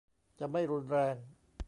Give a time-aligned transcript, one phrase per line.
[0.39, 1.15] จะไม่รุนแรง